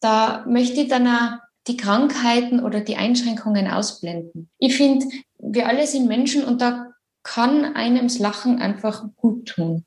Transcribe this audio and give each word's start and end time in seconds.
da 0.00 0.44
möchte 0.46 0.80
ich 0.80 0.88
dann 0.88 1.06
auch 1.06 1.38
die 1.66 1.76
Krankheiten 1.76 2.60
oder 2.60 2.80
die 2.80 2.96
Einschränkungen 2.96 3.68
ausblenden. 3.68 4.48
Ich 4.58 4.76
finde, 4.76 5.06
wir 5.38 5.66
alle 5.66 5.86
sind 5.86 6.08
Menschen 6.08 6.44
und 6.44 6.60
da 6.60 6.86
kann 7.22 7.76
einem 7.76 8.04
das 8.04 8.18
Lachen 8.18 8.58
einfach 8.58 9.04
gut 9.16 9.48
tun. 9.48 9.84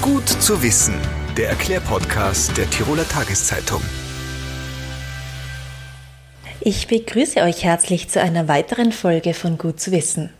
Gut 0.00 0.28
zu 0.28 0.62
wissen, 0.62 0.94
der 1.36 1.48
Erklärpodcast 1.48 2.56
der 2.56 2.68
Tiroler 2.70 3.08
Tageszeitung. 3.08 3.80
Ich 6.60 6.86
begrüße 6.86 7.40
euch 7.40 7.64
herzlich 7.64 8.08
zu 8.10 8.20
einer 8.20 8.48
weiteren 8.48 8.92
Folge 8.92 9.34
von 9.34 9.58
Gut 9.58 9.80
zu 9.80 9.92
wissen. 9.92 10.30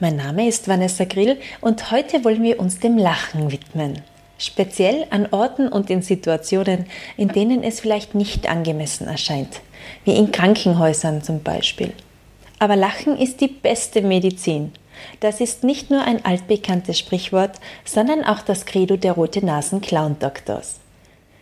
Mein 0.00 0.16
Name 0.16 0.48
ist 0.48 0.66
Vanessa 0.68 1.04
Grill 1.04 1.38
und 1.60 1.90
heute 1.90 2.24
wollen 2.24 2.42
wir 2.42 2.58
uns 2.58 2.80
dem 2.80 2.98
Lachen 2.98 3.52
widmen. 3.52 4.00
Speziell 4.38 5.06
an 5.10 5.28
Orten 5.30 5.68
und 5.68 5.90
in 5.90 6.02
Situationen, 6.02 6.86
in 7.16 7.28
denen 7.28 7.62
es 7.62 7.78
vielleicht 7.78 8.14
nicht 8.14 8.48
angemessen 8.48 9.06
erscheint, 9.06 9.60
wie 10.04 10.16
in 10.16 10.32
Krankenhäusern 10.32 11.22
zum 11.22 11.42
Beispiel. 11.42 11.92
Aber 12.58 12.74
Lachen 12.74 13.16
ist 13.16 13.40
die 13.40 13.48
beste 13.48 14.02
Medizin. 14.02 14.72
Das 15.20 15.40
ist 15.40 15.62
nicht 15.62 15.90
nur 15.90 16.02
ein 16.02 16.24
altbekanntes 16.24 16.98
Sprichwort, 16.98 17.60
sondern 17.84 18.24
auch 18.24 18.40
das 18.40 18.66
Credo 18.66 18.96
der 18.96 19.12
rote 19.12 19.44
Nasen 19.44 19.80
Clown 19.80 20.18
Doktors. 20.18 20.80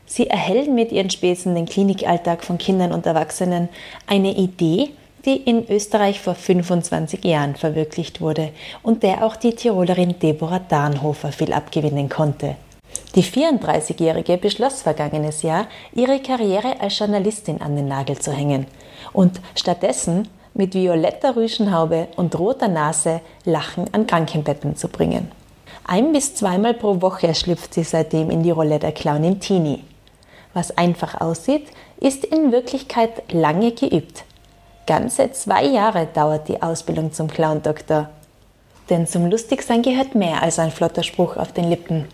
Sie 0.07 0.27
erhellen 0.27 0.75
mit 0.75 0.93
ihren 0.93 1.09
Späßen 1.09 1.55
den 1.55 1.67
Klinikalltag 1.67 2.45
von 2.45 2.59
Kindern 2.59 2.93
und 2.93 3.07
Erwachsenen 3.07 3.69
eine 4.07 4.37
Idee, 4.37 4.91
die 5.25 5.37
in 5.37 5.69
Österreich 5.69 6.21
vor 6.21 6.35
25 6.35 7.25
Jahren 7.25 7.57
verwirklicht 7.57 8.21
wurde 8.21 8.51
und 8.83 9.03
der 9.03 9.25
auch 9.25 9.37
die 9.37 9.55
Tirolerin 9.55 10.19
Deborah 10.19 10.61
Dahnhofer 10.61 11.33
viel 11.33 11.53
abgewinnen 11.53 12.09
konnte. 12.09 12.57
Die 13.15 13.25
34-Jährige 13.25 14.37
beschloss 14.37 14.83
vergangenes 14.83 15.43
Jahr, 15.43 15.67
ihre 15.95 16.21
Karriere 16.21 16.81
als 16.81 16.99
Journalistin 16.99 17.61
an 17.61 17.77
den 17.77 17.89
Nagel 17.89 18.19
zu 18.19 18.33
hängen 18.33 18.67
und 19.13 19.41
stattdessen 19.55 20.29
mit 20.55 20.75
violetter 20.75 21.37
Rüschenhaube 21.37 22.09
und 22.17 22.39
roter 22.39 22.69
Nase 22.69 23.21
Lachen 23.45 23.93
an 23.93 24.07
Krankenbetten 24.07 24.77
zu 24.77 24.89
bringen. 24.89 25.31
Ein 25.85 26.13
bis 26.13 26.35
zweimal 26.35 26.75
pro 26.75 27.01
Woche 27.01 27.35
schlüpft 27.35 27.75
sie 27.75 27.83
seitdem 27.83 28.31
in 28.31 28.43
die 28.43 28.51
Rolle 28.51 28.79
der 28.79 28.93
Clownin 28.93 29.41
Tini. 29.41 29.83
Was 30.55 30.77
einfach 30.77 31.21
aussieht, 31.21 31.69
ist 32.01 32.25
in 32.25 32.53
Wirklichkeit 32.53 33.33
lange 33.33 33.73
geübt. 33.73 34.25
Ganze 34.91 35.31
zwei 35.31 35.67
Jahre 35.67 36.09
dauert 36.13 36.49
die 36.49 36.63
Ausbildung 36.63 37.13
zum 37.13 37.29
Clown-Doktor. 37.29 38.09
Denn 38.89 39.07
zum 39.07 39.31
Lustigsein 39.31 39.83
gehört 39.83 40.17
mehr 40.17 40.43
als 40.43 40.59
ein 40.59 40.73
flotter 40.73 41.05
Spruch 41.05 41.37
auf 41.37 41.53
den 41.53 41.71
Lippen. 41.71 42.09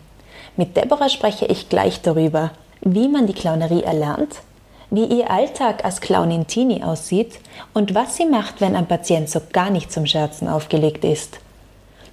Mit 0.59 0.77
Deborah 0.77 1.09
spreche 1.09 1.47
ich 1.47 1.71
gleich 1.71 2.03
darüber, 2.03 2.51
wie 2.83 3.09
man 3.09 3.27
die 3.27 3.33
Clownerie 3.33 3.83
erlernt, 3.83 4.43
wie 4.91 5.07
ihr 5.07 5.31
Alltag 5.31 5.87
als 5.87 6.03
Clownin 6.03 6.49
Tini 6.49 6.85
aussieht 6.85 7.41
und 7.73 7.95
was 7.95 8.17
sie 8.17 8.27
macht, 8.27 8.61
wenn 8.61 8.77
ein 8.77 8.87
Patient 8.87 9.31
so 9.31 9.41
gar 9.55 9.71
nicht 9.71 9.91
zum 9.91 10.05
Scherzen 10.05 10.47
aufgelegt 10.47 11.03
ist. 11.03 11.39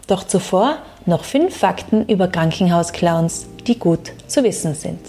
Doch 0.08 0.24
zuvor 0.24 0.78
noch 1.06 1.26
fünf 1.26 1.58
Fakten 1.58 2.06
über 2.06 2.30
Krankenhausclowns, 2.30 3.48
die 3.68 3.78
gut 3.78 4.14
zu 4.28 4.42
wissen 4.46 4.76
sind. 4.76 5.02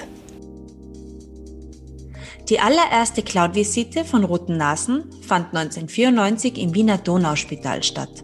Die 2.50 2.60
allererste 2.60 3.22
Cloud-Visite 3.22 4.04
von 4.04 4.22
Roten 4.22 4.58
Nasen 4.58 5.04
fand 5.26 5.54
1994 5.54 6.58
im 6.58 6.74
Wiener 6.74 6.98
Donauspital 6.98 7.82
statt. 7.82 8.22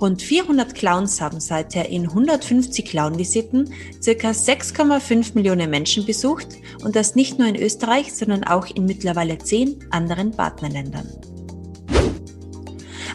Rund 0.00 0.22
400 0.22 0.74
Clowns 0.74 1.20
haben 1.20 1.38
seither 1.38 1.86
in 1.90 2.04
150 2.04 2.86
Clown-Visiten 2.86 3.66
ca. 4.02 4.30
6,5 4.30 5.34
Millionen 5.34 5.68
Menschen 5.68 6.06
besucht 6.06 6.56
und 6.82 6.96
das 6.96 7.14
nicht 7.14 7.38
nur 7.38 7.46
in 7.46 7.56
Österreich, 7.56 8.14
sondern 8.14 8.44
auch 8.44 8.66
in 8.74 8.86
mittlerweile 8.86 9.36
zehn 9.36 9.84
anderen 9.90 10.30
Partnerländern. 10.30 11.06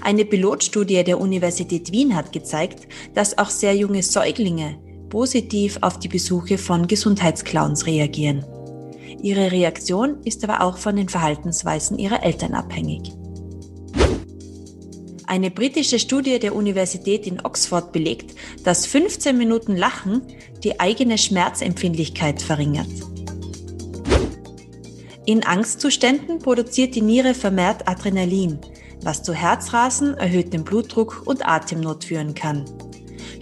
Eine 0.03 0.25
Pilotstudie 0.25 1.03
der 1.03 1.19
Universität 1.19 1.91
Wien 1.91 2.15
hat 2.15 2.31
gezeigt, 2.31 2.87
dass 3.15 3.39
auch 3.39 3.49
sehr 3.49 3.75
junge 3.75 4.03
Säuglinge 4.03 4.77
positiv 5.09 5.79
auf 5.81 5.97
die 5.97 6.09
Besuche 6.09 6.59
von 6.59 6.87
Gesundheitsclowns 6.87 7.87
reagieren. 7.87 8.45
Ihre 9.21 9.51
Reaktion 9.51 10.17
ist 10.23 10.43
aber 10.43 10.61
auch 10.61 10.77
von 10.77 10.95
den 10.95 11.09
Verhaltensweisen 11.09 11.99
ihrer 11.99 12.23
Eltern 12.23 12.53
abhängig. 12.53 13.11
Eine 15.25 15.51
britische 15.51 15.99
Studie 15.99 16.37
der 16.39 16.55
Universität 16.55 17.25
in 17.25 17.43
Oxford 17.43 17.91
belegt, 17.91 18.35
dass 18.63 18.85
15 18.85 19.37
Minuten 19.37 19.75
Lachen 19.75 20.21
die 20.63 20.79
eigene 20.79 21.17
Schmerzempfindlichkeit 21.17 22.41
verringert. 22.41 22.89
In 25.25 25.43
Angstzuständen 25.45 26.39
produziert 26.39 26.95
die 26.95 27.01
Niere 27.01 27.33
vermehrt 27.33 27.87
Adrenalin, 27.87 28.59
was 29.01 29.23
zu 29.23 29.33
Herzrasen, 29.33 30.15
erhöhtem 30.17 30.63
Blutdruck 30.65 31.23
und 31.25 31.47
Atemnot 31.47 32.03
führen 32.03 32.33
kann. 32.35 32.65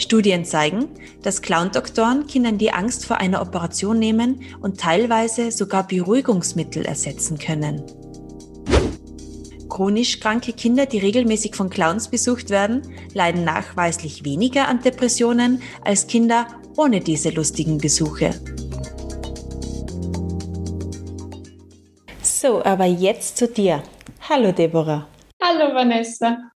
Studien 0.01 0.45
zeigen, 0.45 0.89
dass 1.21 1.41
Clown-Doktoren 1.41 2.27
Kindern 2.27 2.57
die 2.57 2.71
Angst 2.71 3.05
vor 3.05 3.17
einer 3.17 3.41
Operation 3.41 3.99
nehmen 3.99 4.41
und 4.61 4.79
teilweise 4.79 5.51
sogar 5.51 5.87
Beruhigungsmittel 5.87 6.85
ersetzen 6.85 7.37
können. 7.37 7.83
Chronisch 9.69 10.19
kranke 10.19 10.51
Kinder, 10.51 10.85
die 10.85 10.99
regelmäßig 10.99 11.55
von 11.55 11.69
Clowns 11.69 12.09
besucht 12.09 12.49
werden, 12.49 12.81
leiden 13.13 13.45
nachweislich 13.45 14.25
weniger 14.25 14.67
an 14.67 14.81
Depressionen 14.81 15.61
als 15.85 16.07
Kinder 16.07 16.47
ohne 16.75 16.99
diese 16.99 17.29
lustigen 17.29 17.77
Besuche. 17.77 18.31
So, 22.21 22.63
aber 22.63 22.85
jetzt 22.85 23.37
zu 23.37 23.47
dir. 23.47 23.81
Hallo 24.27 24.51
Deborah. 24.51 25.07
Hallo 25.41 25.73
Vanessa. 25.73 26.50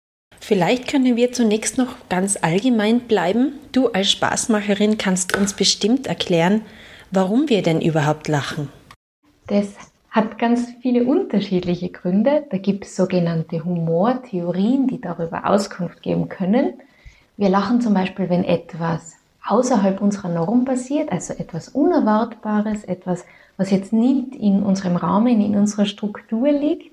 Vielleicht 0.45 0.89
können 0.89 1.15
wir 1.15 1.31
zunächst 1.31 1.79
noch 1.79 1.95
ganz 2.09 2.37
allgemein 2.43 3.03
bleiben. 3.03 3.61
Du 3.71 3.91
als 3.91 4.11
Spaßmacherin 4.11 4.99
kannst 4.99 5.37
uns 5.37 5.55
bestimmt 5.55 6.09
erklären, 6.09 6.63
warum 7.13 7.49
wir 7.49 7.63
denn 7.63 7.81
überhaupt 7.81 8.27
lachen. 8.27 8.69
Das 9.47 9.69
hat 10.11 10.41
ganz 10.41 10.67
viele 10.83 11.05
unterschiedliche 11.05 11.91
Gründe. 11.91 12.45
Da 12.51 12.59
gibt 12.59 12.87
es 12.87 12.97
sogenannte 12.97 13.65
Humortheorien, 13.65 14.89
die 14.89 15.01
darüber 15.01 15.49
Auskunft 15.49 16.03
geben 16.03 16.29
können. 16.29 16.73
Wir 17.37 17.49
lachen 17.49 17.81
zum 17.81 17.95
Beispiel, 17.95 18.29
wenn 18.29 18.43
etwas 18.43 19.13
außerhalb 19.47 20.03
unserer 20.03 20.29
Norm 20.29 20.65
passiert, 20.65 21.13
also 21.13 21.35
etwas 21.35 21.69
Unerwartbares, 21.69 22.83
etwas, 22.83 23.25
was 23.57 23.71
jetzt 23.71 23.93
nicht 23.93 24.35
in 24.35 24.65
unserem 24.65 24.97
Rahmen, 24.97 25.41
in 25.41 25.57
unserer 25.57 25.87
Struktur 25.87 26.51
liegt. 26.51 26.92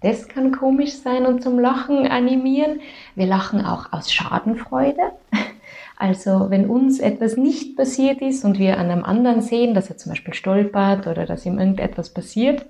Das 0.00 0.28
kann 0.28 0.52
komisch 0.52 0.94
sein 0.94 1.26
und 1.26 1.42
zum 1.42 1.58
Lachen 1.58 2.06
animieren. 2.06 2.80
Wir 3.16 3.26
lachen 3.26 3.64
auch 3.64 3.92
aus 3.92 4.12
Schadenfreude. 4.12 5.02
Also 6.00 6.48
wenn 6.48 6.70
uns 6.70 7.00
etwas 7.00 7.36
nicht 7.36 7.76
passiert 7.76 8.20
ist 8.20 8.44
und 8.44 8.60
wir 8.60 8.78
an 8.78 8.88
einem 8.88 9.04
anderen 9.04 9.42
sehen, 9.42 9.74
dass 9.74 9.90
er 9.90 9.96
zum 9.96 10.12
Beispiel 10.12 10.32
stolpert 10.32 11.08
oder 11.08 11.26
dass 11.26 11.44
ihm 11.44 11.58
irgendetwas 11.58 12.10
passiert, 12.10 12.64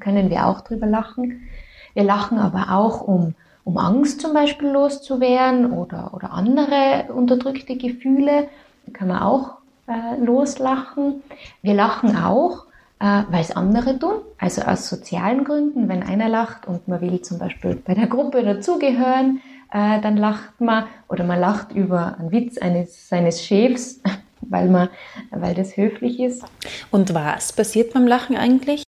können 0.00 0.30
wir 0.30 0.48
auch 0.48 0.62
drüber 0.62 0.86
lachen. 0.86 1.48
Wir 1.94 2.02
lachen 2.02 2.38
aber 2.38 2.72
auch, 2.72 3.02
um, 3.02 3.34
um 3.62 3.78
Angst 3.78 4.20
zum 4.20 4.34
Beispiel 4.34 4.68
loszuwerden 4.68 5.70
oder, 5.72 6.12
oder 6.12 6.32
andere 6.32 7.12
unterdrückte 7.12 7.76
Gefühle. 7.76 8.48
Da 8.86 8.92
kann 8.92 9.06
man 9.06 9.22
auch 9.22 9.58
äh, 9.86 10.20
loslachen. 10.20 11.22
Wir 11.62 11.74
lachen 11.74 12.16
auch, 12.16 12.65
äh, 13.00 13.22
weil 13.28 13.40
es 13.40 13.50
andere 13.50 13.98
tun. 13.98 14.22
Also 14.38 14.62
aus 14.62 14.88
sozialen 14.88 15.44
Gründen, 15.44 15.88
wenn 15.88 16.02
einer 16.02 16.28
lacht 16.28 16.66
und 16.66 16.88
man 16.88 17.00
will 17.00 17.20
zum 17.22 17.38
Beispiel 17.38 17.76
bei 17.76 17.94
der 17.94 18.06
Gruppe 18.06 18.42
dazugehören, 18.42 19.40
äh, 19.72 20.00
dann 20.00 20.16
lacht 20.16 20.60
man 20.60 20.86
oder 21.08 21.24
man 21.24 21.40
lacht 21.40 21.72
über 21.72 22.18
einen 22.18 22.30
Witz 22.32 22.58
eines, 22.58 23.08
seines 23.08 23.44
Chefs, 23.44 24.00
weil, 24.40 24.68
man, 24.68 24.88
weil 25.30 25.54
das 25.54 25.76
höflich 25.76 26.20
ist. 26.20 26.44
Und 26.90 27.14
was 27.14 27.52
passiert 27.52 27.92
beim 27.92 28.06
Lachen 28.06 28.36
eigentlich? 28.36 28.85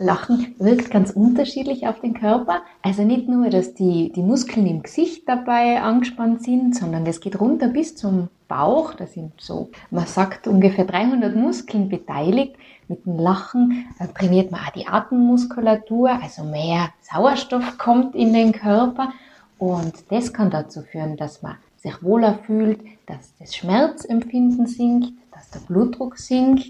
Lachen 0.00 0.54
wirkt 0.58 0.90
ganz 0.90 1.10
unterschiedlich 1.10 1.86
auf 1.86 2.00
den 2.00 2.14
Körper. 2.14 2.62
Also 2.82 3.02
nicht 3.02 3.28
nur, 3.28 3.50
dass 3.50 3.74
die, 3.74 4.10
die 4.12 4.22
Muskeln 4.22 4.66
im 4.66 4.82
Gesicht 4.82 5.28
dabei 5.28 5.80
angespannt 5.80 6.42
sind, 6.42 6.74
sondern 6.74 7.06
es 7.06 7.20
geht 7.20 7.40
runter 7.40 7.68
bis 7.68 7.96
zum 7.96 8.28
Bauch. 8.48 8.94
Da 8.94 9.06
sind 9.06 9.32
so, 9.38 9.70
man 9.90 10.06
sagt, 10.06 10.48
ungefähr 10.48 10.86
300 10.86 11.36
Muskeln 11.36 11.88
beteiligt. 11.88 12.56
Mit 12.88 13.06
dem 13.06 13.18
Lachen 13.18 13.86
äh, 13.98 14.08
trainiert 14.08 14.50
man 14.50 14.60
auch 14.60 14.72
die 14.72 14.88
Atemmuskulatur, 14.88 16.10
also 16.10 16.42
mehr 16.42 16.88
Sauerstoff 17.02 17.78
kommt 17.78 18.16
in 18.16 18.32
den 18.32 18.52
Körper. 18.52 19.12
Und 19.58 19.92
das 20.08 20.32
kann 20.32 20.50
dazu 20.50 20.82
führen, 20.82 21.16
dass 21.16 21.42
man 21.42 21.56
sich 21.76 22.02
wohler 22.02 22.38
fühlt, 22.46 22.80
dass 23.06 23.34
das 23.38 23.54
Schmerzempfinden 23.54 24.66
sinkt, 24.66 25.12
dass 25.32 25.50
der 25.50 25.60
Blutdruck 25.60 26.18
sinkt, 26.18 26.66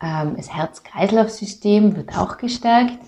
das 0.00 0.54
Herz-Kreislauf-System 0.54 1.96
wird 1.96 2.16
auch 2.16 2.36
gestärkt. 2.36 2.98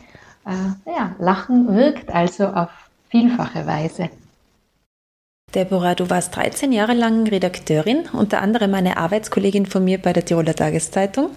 Äh, 0.46 0.90
ja, 0.90 1.14
Lachen 1.18 1.74
wirkt 1.74 2.10
also 2.10 2.46
auf 2.46 2.70
vielfache 3.08 3.66
Weise. 3.66 4.10
Deborah, 5.54 5.94
du 5.94 6.10
warst 6.10 6.36
13 6.36 6.72
Jahre 6.72 6.92
lang 6.92 7.26
Redakteurin, 7.26 8.08
unter 8.12 8.42
anderem 8.42 8.74
eine 8.74 8.96
Arbeitskollegin 8.96 9.66
von 9.66 9.84
mir 9.84 9.98
bei 9.98 10.12
der 10.12 10.24
Tiroler 10.24 10.54
Tageszeitung. 10.54 11.30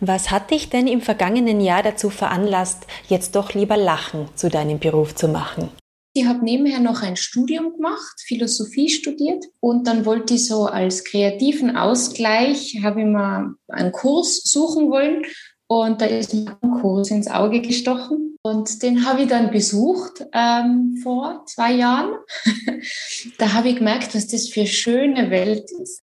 Was 0.00 0.30
hat 0.30 0.50
dich 0.50 0.68
denn 0.68 0.86
im 0.86 1.00
vergangenen 1.00 1.60
Jahr 1.60 1.82
dazu 1.82 2.10
veranlasst, 2.10 2.86
jetzt 3.08 3.36
doch 3.36 3.54
lieber 3.54 3.76
Lachen 3.76 4.28
zu 4.34 4.48
deinem 4.48 4.78
Beruf 4.78 5.14
zu 5.14 5.28
machen? 5.28 5.70
Ich 6.14 6.26
habe 6.26 6.44
nebenher 6.44 6.80
noch 6.80 7.02
ein 7.02 7.16
Studium 7.16 7.72
gemacht, 7.72 8.20
Philosophie 8.26 8.90
studiert 8.90 9.46
und 9.60 9.86
dann 9.86 10.04
wollte 10.04 10.34
ich 10.34 10.46
so 10.46 10.66
als 10.66 11.04
kreativen 11.04 11.74
Ausgleich, 11.76 12.78
habe 12.82 13.00
ich 13.00 13.06
mal 13.06 13.54
einen 13.68 13.92
Kurs 13.92 14.42
suchen 14.44 14.90
wollen 14.90 15.24
und 15.68 16.02
da 16.02 16.04
ist 16.04 16.34
mir 16.34 16.58
ein 16.60 16.80
Kurs 16.82 17.10
ins 17.10 17.28
Auge 17.28 17.62
gestochen 17.62 18.36
und 18.42 18.82
den 18.82 19.06
habe 19.06 19.22
ich 19.22 19.28
dann 19.28 19.50
besucht 19.50 20.26
ähm, 20.34 20.98
vor 21.02 21.44
zwei 21.46 21.72
Jahren. 21.72 22.14
da 23.38 23.54
habe 23.54 23.70
ich 23.70 23.76
gemerkt, 23.76 24.14
was 24.14 24.26
das 24.26 24.48
für 24.48 24.60
eine 24.60 24.68
schöne 24.68 25.30
Welt 25.30 25.70
ist. 25.70 26.02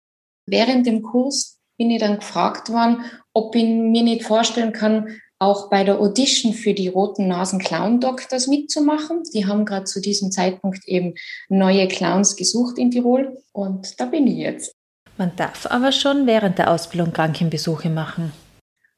Während 0.46 0.86
dem 0.86 1.02
Kurs 1.02 1.60
bin 1.78 1.92
ich 1.92 2.02
dann 2.02 2.20
gefragt 2.20 2.70
worden, 2.70 3.06
ob 3.34 3.56
ich 3.56 3.64
mir 3.64 4.04
nicht 4.04 4.24
vorstellen 4.24 4.74
kann, 4.74 5.22
auch 5.44 5.70
bei 5.70 5.84
der 5.84 6.00
Audition 6.00 6.54
für 6.54 6.74
die 6.74 6.88
Roten 6.88 7.28
Nasen 7.28 7.60
Clown 7.60 8.00
Doctors 8.00 8.48
mitzumachen. 8.48 9.24
Die 9.34 9.46
haben 9.46 9.66
gerade 9.66 9.86
zu 9.86 10.00
diesem 10.00 10.32
Zeitpunkt 10.32 10.88
eben 10.88 11.16
neue 11.50 11.88
Clowns 11.88 12.36
gesucht 12.36 12.78
in 12.78 12.92
Tirol 12.92 13.38
und 13.52 14.00
da 14.00 14.06
bin 14.06 14.26
ich 14.28 14.38
jetzt. 14.38 14.76
Man 15.18 15.36
darf 15.36 15.68
aber 15.68 15.92
schon 15.92 16.26
während 16.26 16.58
der 16.58 16.72
Ausbildung 16.72 17.14
Krankenbesuche 17.14 17.90
machen. 17.90 18.32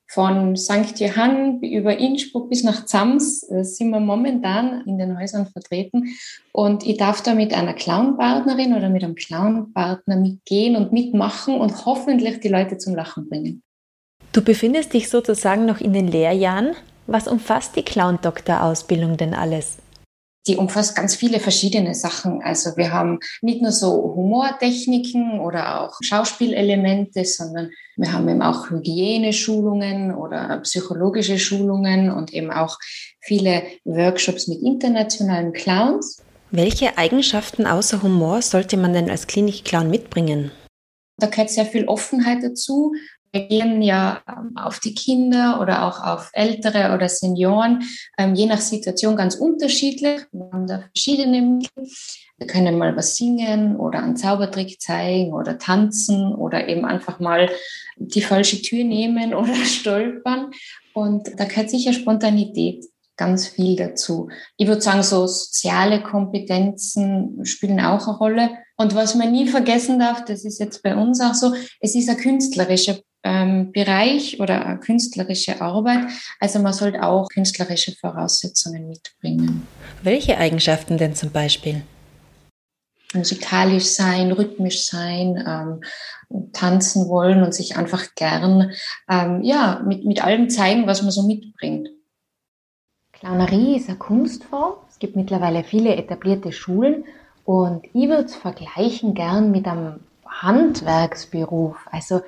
Von 0.07 0.55
St. 0.55 0.99
Johann 0.99 1.59
über 1.61 1.97
Innsbruck 1.97 2.49
bis 2.49 2.63
nach 2.63 2.85
Zams 2.85 3.43
äh, 3.49 3.63
sind 3.63 3.89
wir 3.89 3.99
momentan 3.99 4.83
in 4.85 4.97
den 4.97 5.19
Häusern 5.19 5.47
vertreten. 5.47 6.15
Und 6.53 6.85
ich 6.85 6.97
darf 6.97 7.21
da 7.21 7.33
mit 7.33 7.53
einer 7.53 7.73
Clownpartnerin 7.73 8.75
oder 8.75 8.87
mit 8.87 9.03
einem 9.03 9.15
Clownpartner 9.15 10.15
mitgehen 10.15 10.75
und 10.75 10.93
mitmachen 10.93 11.59
und 11.59 11.85
hoffentlich 11.85 12.39
die 12.39 12.49
Leute 12.49 12.77
zum 12.77 12.95
Lachen 12.95 13.27
bringen. 13.27 13.63
Du 14.35 14.41
befindest 14.41 14.91
dich 14.91 15.09
sozusagen 15.09 15.65
noch 15.65 15.79
in 15.79 15.93
den 15.93 16.09
Lehrjahren. 16.09 16.75
Was 17.07 17.25
umfasst 17.25 17.77
die 17.77 17.83
Clown-Doktor-Ausbildung 17.83 19.15
denn 19.15 19.33
alles? 19.33 19.77
Die 20.45 20.57
umfasst 20.57 20.93
ganz 20.93 21.15
viele 21.15 21.39
verschiedene 21.39 21.95
Sachen. 21.95 22.41
Also 22.43 22.75
wir 22.75 22.91
haben 22.91 23.19
nicht 23.41 23.61
nur 23.61 23.71
so 23.71 23.93
Humortechniken 24.13 25.39
oder 25.39 25.79
auch 25.79 25.97
Schauspielelemente, 26.01 27.23
sondern 27.23 27.71
wir 27.95 28.11
haben 28.11 28.27
eben 28.27 28.41
auch 28.41 28.69
Hygieneschulungen 28.69 30.13
oder 30.13 30.59
psychologische 30.63 31.39
Schulungen 31.39 32.11
und 32.11 32.33
eben 32.33 32.51
auch 32.51 32.77
viele 33.21 33.63
Workshops 33.85 34.49
mit 34.49 34.61
internationalen 34.61 35.53
Clowns. 35.53 36.21
Welche 36.51 36.97
Eigenschaften 36.97 37.65
außer 37.65 38.03
Humor 38.03 38.41
sollte 38.41 38.75
man 38.75 38.91
denn 38.91 39.09
als 39.09 39.27
Klinik-Clown 39.27 39.89
mitbringen? 39.89 40.51
Da 41.17 41.27
gehört 41.27 41.49
sehr 41.49 41.65
viel 41.65 41.85
Offenheit 41.85 42.43
dazu 42.43 42.93
reagieren 43.35 43.81
ja 43.81 44.21
ähm, 44.27 44.57
auf 44.57 44.79
die 44.79 44.93
Kinder 44.93 45.59
oder 45.61 45.85
auch 45.85 46.03
auf 46.03 46.29
Ältere 46.33 46.93
oder 46.93 47.09
Senioren, 47.09 47.83
ähm, 48.17 48.35
je 48.35 48.45
nach 48.45 48.61
Situation 48.61 49.15
ganz 49.15 49.35
unterschiedlich. 49.35 50.21
Wir 50.31 50.49
haben 50.51 50.67
da 50.67 50.83
verschiedene 50.93 51.41
Mittel. 51.41 51.87
Wir 52.37 52.47
können 52.47 52.77
mal 52.77 52.95
was 52.95 53.15
singen 53.15 53.77
oder 53.77 54.03
einen 54.03 54.17
Zaubertrick 54.17 54.81
zeigen 54.81 55.33
oder 55.33 55.57
tanzen 55.57 56.33
oder 56.33 56.67
eben 56.67 56.85
einfach 56.85 57.19
mal 57.19 57.49
die 57.97 58.21
falsche 58.21 58.61
Tür 58.61 58.83
nehmen 58.83 59.33
oder 59.35 59.53
stolpern. 59.53 60.51
Und 60.93 61.29
da 61.37 61.45
gehört 61.45 61.69
sicher 61.69 61.93
Spontanität 61.93 62.85
ganz 63.17 63.47
viel 63.47 63.75
dazu. 63.75 64.29
Ich 64.57 64.67
würde 64.67 64.81
sagen, 64.81 65.03
so 65.03 65.25
soziale 65.27 66.03
Kompetenzen 66.03 67.45
spielen 67.45 67.79
auch 67.79 68.07
eine 68.07 68.17
Rolle. 68.17 68.49
Und 68.77 68.93
was 68.93 69.15
man 69.15 69.31
nie 69.31 69.47
vergessen 69.47 69.99
darf, 69.99 70.25
das 70.25 70.43
ist 70.43 70.59
jetzt 70.59 70.83
bei 70.83 70.95
uns 70.95 71.21
auch 71.21 71.33
so, 71.33 71.53
es 71.79 71.95
ist 71.95 72.09
ein 72.09 72.17
künstlerischer 72.17 72.97
ähm, 73.25 73.71
Bereich 73.71 74.39
oder 74.39 74.65
eine 74.65 74.79
künstlerische 74.79 75.59
Arbeit. 75.59 76.07
Also 76.39 76.59
man 76.59 76.73
sollte 76.73 77.03
auch 77.03 77.27
künstlerische 77.27 77.93
Voraussetzungen 77.93 78.87
mitbringen. 78.87 79.67
Welche 80.03 80.37
Eigenschaften 80.37 80.97
denn 80.97 81.15
zum 81.15 81.31
Beispiel? 81.31 81.81
Musikalisch 83.13 83.85
sein, 83.85 84.31
rhythmisch 84.31 84.85
sein, 84.85 85.43
ähm, 85.47 86.51
tanzen 86.53 87.07
wollen 87.09 87.43
und 87.43 87.53
sich 87.53 87.77
einfach 87.77 88.13
gern 88.15 88.71
ähm, 89.09 89.41
ja, 89.41 89.81
mit, 89.85 90.05
mit 90.05 90.23
allem 90.23 90.49
zeigen, 90.49 90.85
was 90.85 91.01
man 91.01 91.11
so 91.11 91.23
mitbringt. 91.23 91.89
Clownerie 93.13 93.77
ist 93.77 93.89
eine 93.89 93.97
Kunstform. 93.97 94.73
Es 94.89 94.99
gibt 94.99 95.15
mittlerweile 95.15 95.63
viele 95.63 95.95
etablierte 95.95 96.51
Schulen 96.51 97.05
und 97.43 97.85
ich 97.93 98.07
würde 98.07 98.25
es 98.25 98.35
vergleichen 98.35 99.13
gern 99.15 99.49
mit 99.51 99.65
einem 99.65 100.01
Handwerksberuf. 100.27 101.77
Also 101.91 102.21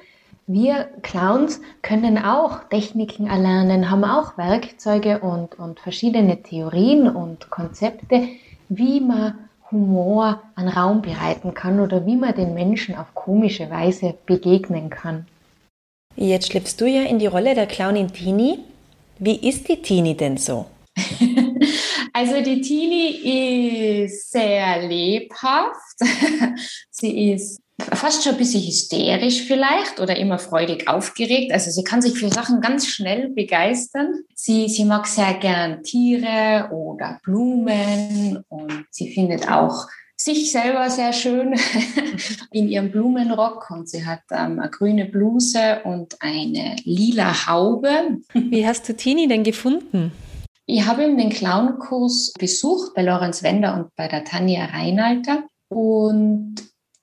wir 0.48 0.90
Clowns 1.02 1.62
können 1.82 2.18
auch 2.18 2.64
Techniken 2.70 3.28
erlernen, 3.28 3.92
haben 3.92 4.06
auch 4.06 4.38
Werkzeuge 4.38 5.20
und, 5.20 5.60
und 5.60 5.80
verschiedene 5.80 6.42
Theorien 6.42 7.10
und 7.10 7.50
Konzepte, 7.50 8.30
wie 8.70 9.02
man 9.02 9.38
Humor 9.70 10.42
an 10.56 10.70
Raum 10.70 11.02
bereiten 11.02 11.54
kann 11.54 11.82
oder 11.82 12.06
wie 12.06 12.16
man 12.16 12.34
den 12.34 12.54
Menschen 12.54 12.96
auf 12.96 13.14
komische 13.14 13.70
Weise 13.70 14.16
begegnen 14.26 14.90
kann. 14.90 15.28
Jetzt 16.16 16.48
schlüpfst 16.48 16.78
du 16.80 16.86
ja 16.86 17.04
in 17.04 17.20
die 17.20 17.28
Rolle 17.28 17.54
der 17.54 17.68
Clownin 17.68 18.12
Tini. 18.12 18.60
Wie 19.20 19.36
ist 19.36 19.68
die 19.68 19.82
Tini 19.82 20.16
denn 20.16 20.38
so? 20.38 20.66
Also 22.14 22.42
die 22.42 22.62
Tini 22.62 24.02
ist 24.02 24.32
sehr 24.32 24.88
lebhaft. 24.88 26.00
Sie 26.90 27.32
ist 27.32 27.62
fast 27.80 28.24
schon 28.24 28.34
ein 28.34 28.38
bisschen 28.38 28.64
hysterisch 28.64 29.44
vielleicht 29.44 30.00
oder 30.00 30.18
immer 30.18 30.40
freudig 30.40 30.88
aufgeregt. 30.88 31.52
Also 31.52 31.72
sie 31.72 31.84
kann 31.84 32.02
sich 32.02 32.18
für 32.18 32.30
Sachen 32.30 32.62
ganz 32.62 32.88
schnell 32.88 33.30
begeistern. 33.30 34.24
Sie, 34.34 34.68
sie 34.68 34.86
mag 34.86 35.08
sehr 35.08 35.34
gern 35.36 35.84
Tiere 35.84 36.70
oder 36.72 37.20
Blumen 37.24 38.44
und 38.50 38.86
sie 38.92 39.14
findet 39.14 39.50
auch 39.50 39.88
sich 40.20 40.52
selber 40.52 40.90
sehr 40.90 41.14
schön 41.14 41.56
in 42.52 42.68
ihrem 42.68 42.92
Blumenrock 42.92 43.70
und 43.70 43.88
sie 43.88 44.04
hat 44.04 44.22
ähm, 44.32 44.60
eine 44.60 44.70
grüne 44.72 45.06
Bluse 45.06 45.82
und 45.84 46.20
eine 46.20 46.76
lila 46.84 47.48
Haube. 47.48 48.18
Wie 48.34 48.66
hast 48.66 48.90
du 48.90 48.96
Tini 48.96 49.28
denn 49.28 49.44
gefunden? 49.44 50.12
Ich 50.66 50.86
habe 50.86 51.04
eben 51.04 51.18
den 51.18 51.30
Clownkurs 51.30 52.34
besucht 52.38 52.94
bei 52.96 53.04
Lorenz 53.04 53.44
Wender 53.44 53.76
und 53.76 53.96
bei 53.96 54.08
der 54.08 54.26
Tanja 54.26 54.66
Reinalter 54.66 55.44
und 55.70 56.56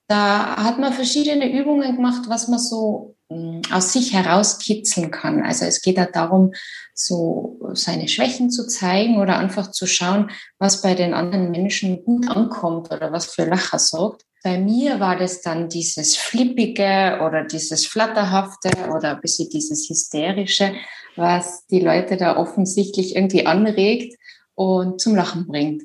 da 0.07 0.57
hat 0.57 0.77
man 0.79 0.93
verschiedene 0.93 1.51
Übungen 1.51 1.95
gemacht, 1.95 2.23
was 2.27 2.47
man 2.47 2.59
so 2.59 3.15
hm, 3.29 3.61
aus 3.71 3.93
sich 3.93 4.13
herauskitzeln 4.13 5.09
kann. 5.09 5.43
Also 5.43 5.65
es 5.65 5.81
geht 5.81 5.97
da 5.97 6.05
darum, 6.05 6.53
so 6.93 7.59
seine 7.73 8.07
Schwächen 8.07 8.51
zu 8.51 8.67
zeigen 8.67 9.19
oder 9.19 9.37
einfach 9.37 9.71
zu 9.71 9.87
schauen, 9.87 10.29
was 10.59 10.81
bei 10.81 10.93
den 10.93 11.13
anderen 11.13 11.49
Menschen 11.49 12.03
gut 12.03 12.29
ankommt 12.29 12.91
oder 12.91 13.11
was 13.11 13.25
für 13.25 13.45
Lacher 13.45 13.79
sorgt. 13.79 14.23
Bei 14.43 14.59
mir 14.59 14.99
war 14.99 15.17
das 15.17 15.41
dann 15.41 15.69
dieses 15.69 16.15
Flippige 16.15 17.19
oder 17.25 17.43
dieses 17.43 17.87
Flatterhafte 17.87 18.69
oder 18.95 19.15
ein 19.15 19.21
bisschen 19.21 19.49
dieses 19.49 19.89
Hysterische, 19.89 20.75
was 21.15 21.65
die 21.65 21.79
Leute 21.79 22.15
da 22.15 22.37
offensichtlich 22.37 23.15
irgendwie 23.15 23.47
anregt 23.47 24.15
und 24.53 25.01
zum 25.01 25.15
Lachen 25.15 25.47
bringt. 25.47 25.81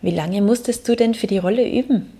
Wie 0.00 0.10
lange 0.10 0.40
musstest 0.40 0.88
du 0.88 0.96
denn 0.96 1.12
für 1.12 1.26
die 1.26 1.36
Rolle 1.36 1.68
üben? 1.68 2.15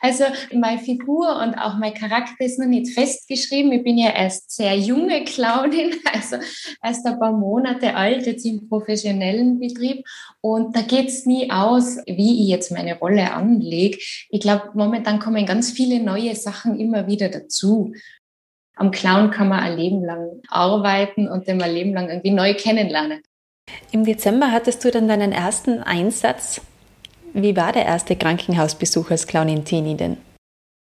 Also 0.00 0.24
meine 0.52 0.78
Figur 0.78 1.40
und 1.42 1.54
auch 1.54 1.78
mein 1.78 1.94
Charakter 1.94 2.44
ist 2.44 2.58
noch 2.58 2.66
nicht 2.66 2.92
festgeschrieben. 2.92 3.72
Ich 3.72 3.84
bin 3.84 3.98
ja 3.98 4.10
erst 4.10 4.50
sehr 4.50 4.76
junge 4.76 5.24
Clownin, 5.24 5.94
also 6.12 6.36
erst 6.82 7.06
ein 7.06 7.18
paar 7.18 7.32
Monate 7.32 7.94
alt 7.94 8.26
jetzt 8.26 8.44
im 8.44 8.68
professionellen 8.68 9.58
Betrieb. 9.58 10.04
Und 10.40 10.76
da 10.76 10.82
geht 10.82 11.08
es 11.08 11.26
nie 11.26 11.50
aus, 11.50 11.98
wie 12.06 12.42
ich 12.42 12.48
jetzt 12.48 12.72
meine 12.72 12.98
Rolle 12.98 13.32
anlege. 13.32 13.98
Ich 14.30 14.40
glaube, 14.40 14.70
momentan 14.74 15.18
kommen 15.18 15.46
ganz 15.46 15.70
viele 15.70 16.00
neue 16.00 16.34
Sachen 16.34 16.78
immer 16.78 17.06
wieder 17.06 17.28
dazu. 17.28 17.92
Am 18.76 18.90
Clown 18.90 19.30
kann 19.30 19.48
man 19.48 19.60
ein 19.60 19.78
Leben 19.78 20.04
lang 20.04 20.42
arbeiten 20.48 21.28
und 21.28 21.48
den 21.48 21.62
ein 21.62 21.72
Leben 21.72 21.94
lang 21.94 22.08
irgendwie 22.08 22.30
neu 22.30 22.54
kennenlernen. 22.54 23.22
Im 23.90 24.04
Dezember 24.04 24.52
hattest 24.52 24.84
du 24.84 24.90
dann 24.90 25.08
deinen 25.08 25.32
ersten 25.32 25.82
Einsatz 25.82 26.60
wie 27.42 27.56
war 27.56 27.72
der 27.72 27.84
erste 27.84 28.16
Krankenhausbesuch 28.16 29.10
als 29.10 29.26
Clownin 29.26 29.64
Tini 29.64 29.96
denn? 29.96 30.16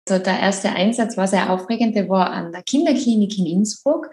Also 0.06 0.22
der 0.22 0.38
erste 0.38 0.68
Einsatz 0.68 1.16
war 1.16 1.26
sehr 1.26 1.48
aufregend, 1.50 1.96
der 1.96 2.10
war 2.10 2.30
an 2.30 2.52
der 2.52 2.62
Kinderklinik 2.62 3.38
in 3.38 3.46
Innsbruck. 3.46 4.10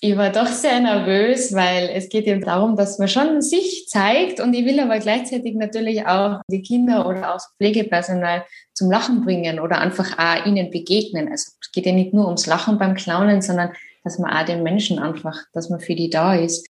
Ich 0.00 0.16
war 0.16 0.30
doch 0.30 0.46
sehr 0.46 0.80
nervös, 0.80 1.52
weil 1.52 1.90
es 1.92 2.08
geht 2.08 2.26
eben 2.26 2.40
darum, 2.40 2.76
dass 2.76 2.98
man 2.98 3.08
schon 3.08 3.42
sich 3.42 3.86
zeigt 3.88 4.40
und 4.40 4.54
ich 4.54 4.64
will 4.64 4.80
aber 4.80 4.98
gleichzeitig 5.00 5.54
natürlich 5.54 6.06
auch 6.06 6.40
die 6.50 6.62
Kinder 6.62 7.06
oder 7.06 7.28
auch 7.28 7.34
das 7.34 7.50
Pflegepersonal 7.58 8.46
zum 8.72 8.90
Lachen 8.90 9.22
bringen 9.22 9.60
oder 9.60 9.78
einfach 9.82 10.18
auch 10.18 10.46
ihnen 10.46 10.70
begegnen. 10.70 11.28
Also 11.30 11.52
es 11.60 11.72
geht 11.72 11.84
ja 11.84 11.92
nicht 11.92 12.14
nur 12.14 12.24
ums 12.24 12.46
Lachen 12.46 12.78
beim 12.78 12.94
Clownen, 12.94 13.42
sondern 13.42 13.74
dass 14.02 14.18
man 14.18 14.32
auch 14.32 14.46
den 14.46 14.62
Menschen 14.62 14.98
einfach, 14.98 15.36
dass 15.52 15.68
man 15.68 15.80
für 15.80 15.94
die 15.94 16.08
da 16.08 16.34
ist. 16.34 16.66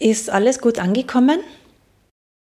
Ist 0.00 0.30
alles 0.30 0.60
gut 0.60 0.80
angekommen? 0.80 1.38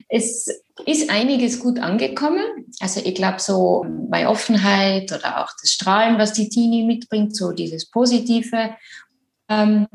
Es 0.10 0.50
ist 0.86 1.10
einiges 1.10 1.60
gut 1.60 1.80
angekommen. 1.80 2.44
Also 2.80 3.02
ich 3.04 3.16
glaube, 3.16 3.40
so 3.40 3.86
bei 4.10 4.28
Offenheit 4.28 5.12
oder 5.12 5.44
auch 5.44 5.50
das 5.62 5.72
Strahlen, 5.72 6.18
was 6.18 6.34
die 6.34 6.50
Teenie 6.50 6.86
mitbringt, 6.86 7.36
so 7.36 7.52
dieses 7.52 7.90
Positive, 7.90 8.72
ähm, 9.50 9.88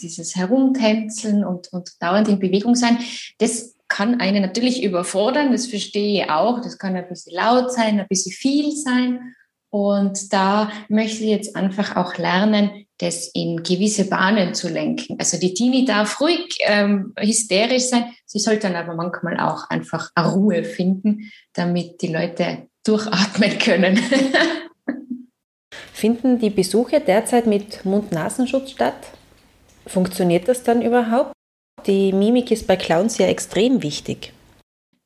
dieses 0.00 0.36
Herumtänzeln 0.36 1.44
und, 1.44 1.72
und 1.72 1.90
dauernd 2.00 2.28
in 2.28 2.38
Bewegung 2.38 2.74
sein, 2.74 2.98
das 3.38 3.74
kann 3.88 4.20
einen 4.20 4.40
natürlich 4.40 4.82
überfordern, 4.82 5.52
das 5.52 5.66
verstehe 5.66 6.22
ich 6.22 6.30
auch. 6.30 6.60
Das 6.60 6.78
kann 6.78 6.96
ein 6.96 7.08
bisschen 7.08 7.34
laut 7.34 7.72
sein, 7.72 7.98
ein 7.98 8.08
bisschen 8.08 8.32
viel 8.32 8.70
sein. 8.72 9.34
Und 9.68 10.32
da 10.32 10.70
möchte 10.88 11.24
ich 11.24 11.30
jetzt 11.30 11.56
einfach 11.56 11.96
auch 11.96 12.16
lernen, 12.16 12.86
das 13.00 13.30
in 13.32 13.62
gewisse 13.62 14.08
Bahnen 14.08 14.54
zu 14.54 14.68
lenken. 14.68 15.16
Also 15.18 15.38
die 15.38 15.54
Teenie 15.54 15.84
darf 15.84 16.20
ruhig 16.20 16.58
ähm, 16.60 17.14
hysterisch 17.18 17.84
sein, 17.84 18.12
sie 18.26 18.38
sollte 18.38 18.68
dann 18.68 18.76
aber 18.76 18.94
manchmal 18.94 19.40
auch 19.40 19.68
einfach 19.70 20.10
Ruhe 20.18 20.64
finden, 20.64 21.30
damit 21.54 22.02
die 22.02 22.12
Leute 22.12 22.68
durchatmen 22.84 23.58
können. 23.58 23.98
Finden 25.92 26.38
die 26.38 26.50
Besuche 26.50 27.00
derzeit 27.00 27.46
mit 27.46 27.84
Mund-Nasenschutz 27.84 28.70
statt? 28.70 29.12
Funktioniert 29.86 30.48
das 30.48 30.62
dann 30.62 30.82
überhaupt? 30.82 31.32
Die 31.86 32.12
Mimik 32.12 32.50
ist 32.50 32.66
bei 32.66 32.76
Clowns 32.76 33.18
ja 33.18 33.26
extrem 33.26 33.82
wichtig. 33.82 34.32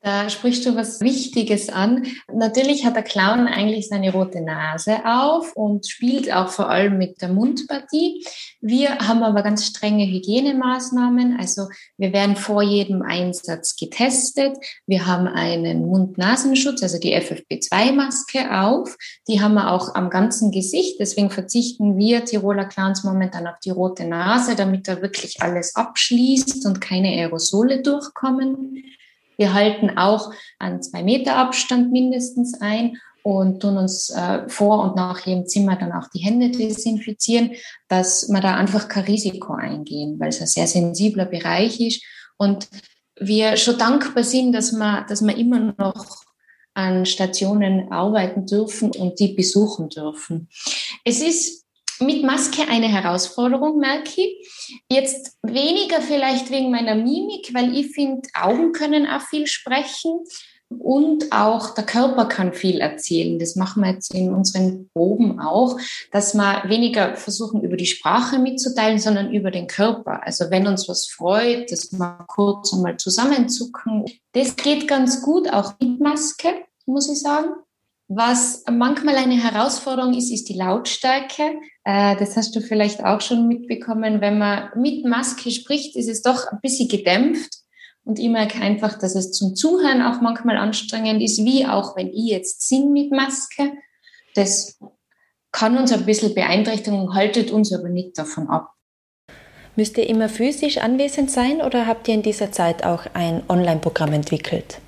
Da 0.05 0.29
sprichst 0.29 0.67
du 0.67 0.77
was 0.77 1.01
Wichtiges 1.01 1.71
an. 1.71 2.07
Natürlich 2.31 2.85
hat 2.85 2.95
der 2.95 3.03
Clown 3.03 3.49
eigentlich 3.49 3.89
seine 3.89 4.13
rote 4.13 4.43
Nase 4.43 4.99
auf 5.07 5.57
und 5.57 5.89
spielt 5.89 6.31
auch 6.31 6.51
vor 6.51 6.69
allem 6.69 6.99
mit 6.99 7.23
der 7.23 7.31
Mundpartie. 7.31 8.23
Wir 8.61 8.99
haben 8.99 9.23
aber 9.23 9.43
ganz 9.43 9.65
strenge 9.65 10.05
Hygienemaßnahmen. 10.05 11.39
Also 11.41 11.69
wir 11.97 12.13
werden 12.13 12.37
vor 12.37 12.63
jedem 12.63 13.01
Einsatz 13.01 13.77
getestet. 13.77 14.59
Wir 14.87 15.07
haben 15.07 15.27
einen 15.27 15.87
Mund-Nasenschutz, 15.87 16.83
also 16.83 16.99
die 16.99 17.17
FFP2-Maske 17.17 18.61
auf. 18.61 18.99
Die 19.27 19.41
haben 19.41 19.55
wir 19.55 19.73
auch 19.73 19.95
am 19.95 20.11
ganzen 20.11 20.51
Gesicht. 20.51 21.01
Deswegen 21.01 21.31
verzichten 21.31 21.97
wir 21.97 22.27
Tiroler 22.27 22.67
Clowns 22.67 23.05
momentan 23.05 23.47
auf 23.47 23.59
die 23.65 23.71
rote 23.71 24.05
Nase, 24.05 24.55
damit 24.55 24.87
da 24.87 25.01
wirklich 25.01 25.41
alles 25.41 25.75
abschließt 25.75 26.67
und 26.67 26.83
keine 26.83 27.09
Aerosole 27.09 27.81
durchkommen. 27.81 28.85
Wir 29.37 29.55
halten 29.55 29.97
auch 29.97 30.33
einen 30.59 30.83
zwei 30.83 31.03
Meter 31.03 31.37
Abstand 31.37 31.93
mindestens 31.93 32.61
ein 32.61 32.99
und 33.23 33.61
tun 33.61 33.79
uns 33.79 34.11
äh, 34.11 34.49
vor 34.49 34.85
und 34.85 34.97
nach 34.97 35.27
jedem 35.27 35.47
Zimmer 35.47 35.77
dann 35.77 35.93
auch 35.93 36.09
die 36.15 36.21
Hände 36.21 36.51
desinfizieren, 36.51 37.53
dass 37.89 38.29
wir 38.29 38.41
da 38.41 38.55
einfach 38.57 38.89
kein 38.89 39.05
Risiko 39.05 39.55
eingehen, 39.55 40.21
weil 40.21 40.29
es 40.29 40.41
ein 40.41 40.47
sehr 40.47 40.67
sensibler 40.67 41.25
Bereich 41.25 41.81
ist 41.81 42.05
und 42.37 42.69
wir 43.19 43.57
schon 43.57 43.79
dankbar 43.79 44.25
sind, 44.25 44.53
dass 44.53 44.73
wir, 44.73 45.07
dass 45.09 45.23
wir 45.23 45.37
immer 45.37 45.75
noch 45.79 46.25
an 46.75 47.07
Stationen 47.07 47.91
arbeiten 47.91 48.47
dürfen 48.47 48.91
und 48.91 49.19
die 49.21 49.29
besuchen 49.29 49.89
dürfen. 49.89 50.49
Es 51.05 51.23
ist 51.23 51.64
mit 52.01 52.23
Maske 52.23 52.63
eine 52.69 52.89
Herausforderung, 52.89 53.79
merke 53.79 54.21
ich. 54.21 54.83
Jetzt 54.91 55.37
weniger 55.43 56.01
vielleicht 56.01 56.51
wegen 56.51 56.71
meiner 56.71 56.95
Mimik, 56.95 57.53
weil 57.53 57.77
ich 57.77 57.93
finde, 57.93 58.29
Augen 58.35 58.73
können 58.73 59.07
auch 59.07 59.23
viel 59.23 59.47
sprechen 59.47 60.25
und 60.69 61.31
auch 61.33 61.75
der 61.75 61.85
Körper 61.85 62.27
kann 62.27 62.53
viel 62.53 62.81
erzählen. 62.81 63.39
Das 63.39 63.57
machen 63.57 63.83
wir 63.83 63.93
jetzt 63.93 64.13
in 64.15 64.33
unseren 64.33 64.89
Proben 64.93 65.41
auch, 65.41 65.79
dass 66.11 66.35
wir 66.35 66.65
weniger 66.67 67.17
versuchen, 67.17 67.63
über 67.63 67.77
die 67.77 67.87
Sprache 67.87 68.39
mitzuteilen, 68.39 68.99
sondern 68.99 69.33
über 69.33 69.51
den 69.51 69.67
Körper. 69.67 70.23
Also 70.25 70.51
wenn 70.51 70.67
uns 70.67 70.89
was 70.89 71.07
freut, 71.07 71.71
dass 71.71 71.93
wir 71.93 72.25
kurz 72.27 72.73
einmal 72.73 72.97
zusammenzucken. 72.97 74.05
Das 74.33 74.57
geht 74.57 74.89
ganz 74.89 75.23
gut, 75.23 75.53
auch 75.53 75.75
mit 75.81 76.01
Maske, 76.01 76.49
muss 76.87 77.09
ich 77.09 77.21
sagen. 77.21 77.51
Was 78.09 78.65
manchmal 78.71 79.17
eine 79.17 79.43
Herausforderung 79.43 80.15
ist, 80.15 80.31
ist 80.31 80.49
die 80.49 80.59
Lautstärke. 80.59 81.59
Äh, 81.85 82.17
das 82.17 82.37
hast 82.37 82.55
du 82.55 82.61
vielleicht 82.61 83.03
auch 83.03 83.21
schon 83.21 83.49
mitbekommen. 83.49 84.21
Wenn 84.21 84.39
man 84.39 84.71
mit 84.77 85.07
Maske 85.07 85.51
spricht, 85.51 85.97
ist 85.97 86.09
es 86.09 86.23
doch 86.23 86.47
ein 86.53 86.61
bisschen 86.61 86.89
gedämpft. 86.89 87.65
Und 88.05 88.19
ich 88.19 88.29
merke 88.29 88.61
einfach, 88.61 88.99
dass 88.99 89.15
es 89.15 89.33
zum 89.33 89.55
Zuhören 89.55 90.03
auch 90.03 90.21
manchmal 90.21 90.59
anstrengend 90.59 91.23
ist, 91.23 91.43
wie 91.43 91.67
auch 91.67 91.97
wenn 91.97 92.09
ich 92.09 92.27
jetzt 92.27 92.69
singe 92.69 92.91
mit 92.91 93.11
Maske. 93.11 93.73
Das 94.35 94.79
kann 95.53 95.79
uns 95.79 95.91
ein 95.93 96.05
bisschen 96.05 96.35
beeinträchtigen, 96.35 97.15
haltet 97.15 97.51
uns 97.51 97.73
aber 97.73 97.89
nicht 97.89 98.19
davon 98.19 98.49
ab. 98.49 98.73
Müsst 99.77 99.97
ihr 99.97 100.09
immer 100.09 100.29
physisch 100.29 100.79
anwesend 100.79 101.31
sein 101.31 101.63
oder 101.63 101.87
habt 101.87 102.07
ihr 102.09 102.15
in 102.15 102.23
dieser 102.23 102.53
Zeit 102.53 102.85
auch 102.85 103.07
ein 103.15 103.43
Online-Programm 103.49 104.13
entwickelt? 104.13 104.79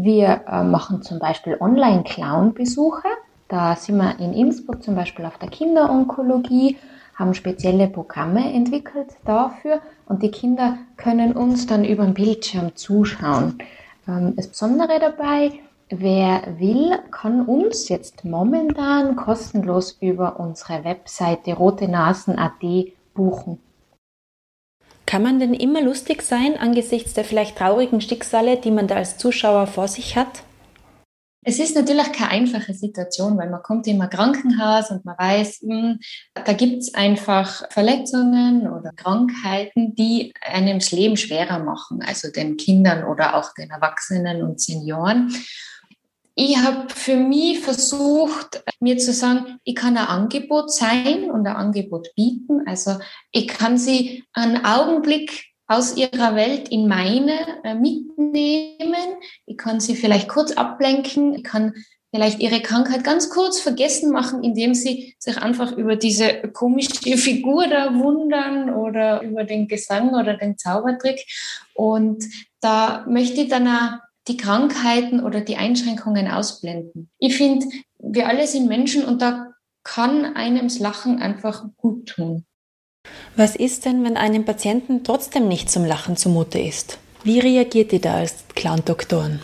Wir 0.00 0.42
äh, 0.46 0.62
machen 0.62 1.02
zum 1.02 1.18
Beispiel 1.18 1.56
Online-Clown-Besuche. 1.58 3.08
Da 3.48 3.74
sind 3.74 3.96
wir 3.96 4.20
in 4.20 4.32
Innsbruck 4.32 4.80
zum 4.80 4.94
Beispiel 4.94 5.24
auf 5.24 5.38
der 5.38 5.48
Kinderonkologie, 5.48 6.76
haben 7.16 7.34
spezielle 7.34 7.88
Programme 7.88 8.52
entwickelt 8.52 9.08
dafür 9.24 9.80
und 10.06 10.22
die 10.22 10.30
Kinder 10.30 10.78
können 10.96 11.32
uns 11.32 11.66
dann 11.66 11.84
über 11.84 12.04
den 12.04 12.14
Bildschirm 12.14 12.76
zuschauen. 12.76 13.58
Ähm, 14.06 14.36
das 14.36 14.46
Besondere 14.46 15.00
dabei, 15.00 15.54
wer 15.88 16.42
will, 16.60 16.96
kann 17.10 17.44
uns 17.44 17.88
jetzt 17.88 18.24
momentan 18.24 19.16
kostenlos 19.16 19.98
über 20.00 20.38
unsere 20.38 20.84
Webseite 20.84 21.54
rotenasen.at 21.54 22.62
buchen. 23.14 23.58
Kann 25.08 25.22
man 25.22 25.40
denn 25.40 25.54
immer 25.54 25.80
lustig 25.80 26.20
sein 26.20 26.58
angesichts 26.58 27.14
der 27.14 27.24
vielleicht 27.24 27.56
traurigen 27.56 28.02
Schicksale, 28.02 28.58
die 28.58 28.70
man 28.70 28.88
da 28.88 28.96
als 28.96 29.16
Zuschauer 29.16 29.66
vor 29.66 29.88
sich 29.88 30.16
hat? 30.16 30.42
Es 31.42 31.58
ist 31.58 31.74
natürlich 31.74 32.12
keine 32.12 32.32
einfache 32.32 32.74
Situation, 32.74 33.38
weil 33.38 33.48
man 33.48 33.62
kommt 33.62 33.86
in 33.86 34.02
ein 34.02 34.10
Krankenhaus 34.10 34.90
und 34.90 35.06
man 35.06 35.16
weiß, 35.16 35.60
hm, 35.62 35.98
da 36.34 36.52
gibt 36.52 36.82
es 36.82 36.92
einfach 36.92 37.62
Verletzungen 37.70 38.68
oder 38.68 38.92
Krankheiten, 38.94 39.94
die 39.94 40.34
einem 40.42 40.78
das 40.78 40.92
Leben 40.92 41.16
schwerer 41.16 41.58
machen, 41.58 42.02
also 42.06 42.30
den 42.30 42.58
Kindern 42.58 43.04
oder 43.04 43.34
auch 43.34 43.54
den 43.54 43.70
Erwachsenen 43.70 44.42
und 44.42 44.60
Senioren. 44.60 45.34
Ich 46.40 46.56
habe 46.56 46.88
für 46.94 47.16
mich 47.16 47.58
versucht, 47.58 48.62
mir 48.78 48.96
zu 48.96 49.12
sagen, 49.12 49.58
ich 49.64 49.74
kann 49.74 49.96
ein 49.96 50.06
Angebot 50.06 50.72
sein 50.72 51.32
und 51.32 51.44
ein 51.48 51.56
Angebot 51.56 52.14
bieten. 52.14 52.62
Also 52.64 52.92
ich 53.32 53.48
kann 53.48 53.76
sie 53.76 54.22
einen 54.34 54.64
Augenblick 54.64 55.46
aus 55.66 55.96
ihrer 55.96 56.36
Welt 56.36 56.68
in 56.68 56.86
meine 56.86 57.40
äh, 57.64 57.74
mitnehmen. 57.74 59.16
Ich 59.46 59.56
kann 59.56 59.80
sie 59.80 59.96
vielleicht 59.96 60.28
kurz 60.28 60.52
ablenken. 60.52 61.34
Ich 61.34 61.42
kann 61.42 61.74
vielleicht 62.14 62.38
ihre 62.38 62.60
Krankheit 62.60 63.02
ganz 63.02 63.30
kurz 63.30 63.58
vergessen 63.58 64.12
machen, 64.12 64.44
indem 64.44 64.74
sie 64.74 65.16
sich 65.18 65.38
einfach 65.38 65.72
über 65.72 65.96
diese 65.96 66.42
komische 66.52 66.92
Figur 67.16 67.66
da 67.66 67.98
wundern 67.98 68.72
oder 68.72 69.22
über 69.22 69.42
den 69.42 69.66
Gesang 69.66 70.10
oder 70.10 70.36
den 70.36 70.56
Zaubertrick. 70.56 71.18
Und 71.74 72.24
da 72.60 73.04
möchte 73.08 73.40
ich 73.40 73.48
dann 73.48 73.66
auch 73.66 74.07
die 74.28 74.36
Krankheiten 74.36 75.20
oder 75.20 75.40
die 75.40 75.56
Einschränkungen 75.56 76.28
ausblenden. 76.28 77.10
Ich 77.18 77.36
finde, 77.36 77.66
wir 77.98 78.28
alle 78.28 78.46
sind 78.46 78.68
Menschen 78.68 79.04
und 79.04 79.22
da 79.22 79.52
kann 79.82 80.36
einem 80.36 80.64
das 80.64 80.78
Lachen 80.78 81.20
einfach 81.20 81.64
gut 81.76 82.06
tun. 82.10 82.44
Was 83.36 83.56
ist 83.56 83.84
denn, 83.84 84.04
wenn 84.04 84.16
einem 84.16 84.44
Patienten 84.44 85.02
trotzdem 85.02 85.48
nicht 85.48 85.70
zum 85.70 85.84
Lachen 85.84 86.16
zumute 86.16 86.58
ist? 86.58 86.98
Wie 87.24 87.38
reagiert 87.38 87.92
ihr 87.92 88.00
da 88.00 88.14
als 88.16 88.44
Clown-Doktoren? 88.54 89.40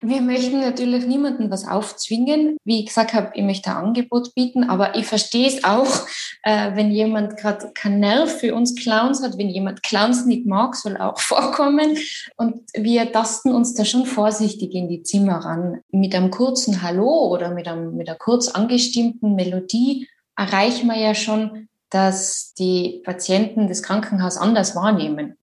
Wir 0.00 0.20
möchten 0.20 0.60
natürlich 0.60 1.06
niemandem 1.06 1.50
was 1.50 1.66
aufzwingen. 1.66 2.56
Wie 2.62 2.80
ich 2.80 2.86
gesagt 2.86 3.14
habe, 3.14 3.32
ich 3.34 3.42
möchte 3.42 3.70
ein 3.70 3.84
Angebot 3.86 4.32
bieten, 4.32 4.62
aber 4.62 4.94
ich 4.94 5.06
verstehe 5.06 5.48
es 5.48 5.64
auch, 5.64 6.06
äh, 6.44 6.76
wenn 6.76 6.92
jemand 6.92 7.36
gerade 7.36 7.72
keinen 7.74 7.98
Nerv 7.98 8.30
für 8.38 8.54
uns 8.54 8.76
Clowns 8.76 9.22
hat, 9.24 9.36
wenn 9.38 9.48
jemand 9.48 9.82
Clowns 9.82 10.24
nicht 10.24 10.46
mag, 10.46 10.76
soll 10.76 10.98
auch 10.98 11.18
vorkommen. 11.18 11.98
Und 12.36 12.60
wir 12.74 13.10
tasten 13.10 13.52
uns 13.52 13.74
da 13.74 13.84
schon 13.84 14.06
vorsichtig 14.06 14.72
in 14.72 14.88
die 14.88 15.02
Zimmer 15.02 15.38
ran. 15.38 15.80
Mit 15.90 16.14
einem 16.14 16.30
kurzen 16.30 16.82
Hallo 16.82 17.32
oder 17.32 17.52
mit, 17.52 17.66
einem, 17.66 17.96
mit 17.96 18.08
einer 18.08 18.18
kurz 18.18 18.48
angestimmten 18.48 19.34
Melodie 19.34 20.06
erreichen 20.36 20.86
wir 20.86 20.96
ja 20.96 21.16
schon, 21.16 21.66
dass 21.90 22.54
die 22.54 23.02
Patienten 23.04 23.66
das 23.66 23.82
Krankenhaus 23.82 24.36
anders 24.36 24.76
wahrnehmen. 24.76 25.34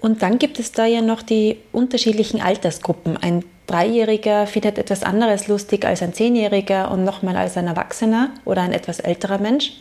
Und 0.00 0.22
dann 0.22 0.38
gibt 0.38 0.60
es 0.60 0.70
da 0.70 0.86
ja 0.86 1.02
noch 1.02 1.22
die 1.22 1.58
unterschiedlichen 1.72 2.40
Altersgruppen. 2.40 3.16
Ein 3.16 3.44
Dreijähriger 3.68 4.46
findet 4.46 4.78
etwas 4.78 5.02
anderes 5.02 5.46
lustig 5.46 5.84
als 5.84 6.02
ein 6.02 6.14
Zehnjähriger 6.14 6.90
und 6.90 7.04
nochmal 7.04 7.36
als 7.36 7.56
ein 7.56 7.66
Erwachsener 7.66 8.30
oder 8.44 8.62
ein 8.62 8.72
etwas 8.72 8.98
älterer 8.98 9.38
Mensch. 9.38 9.72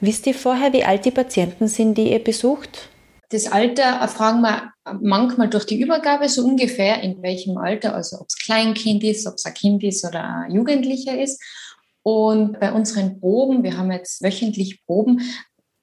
Wisst 0.00 0.26
ihr 0.26 0.34
vorher, 0.34 0.72
wie 0.72 0.84
alt 0.84 1.04
die 1.06 1.10
Patienten 1.10 1.66
sind, 1.66 1.96
die 1.96 2.12
ihr 2.12 2.22
besucht? 2.22 2.90
Das 3.30 3.50
Alter 3.50 3.82
erfragen 3.82 4.42
wir 4.42 4.72
manchmal 5.00 5.48
durch 5.48 5.64
die 5.64 5.80
Übergabe 5.80 6.28
so 6.28 6.44
ungefähr, 6.44 7.02
in 7.02 7.22
welchem 7.22 7.56
Alter, 7.56 7.94
also 7.94 8.18
ob 8.20 8.26
es 8.28 8.36
Kleinkind 8.36 9.02
ist, 9.02 9.26
ob 9.26 9.34
es 9.34 9.46
ein 9.46 9.54
Kind 9.54 9.82
ist 9.82 10.04
oder 10.04 10.22
ein 10.22 10.52
Jugendlicher 10.52 11.18
ist. 11.18 11.42
Und 12.02 12.58
bei 12.60 12.72
unseren 12.72 13.20
Proben, 13.20 13.62
wir 13.62 13.76
haben 13.76 13.92
jetzt 13.92 14.22
wöchentlich 14.22 14.84
Proben, 14.84 15.20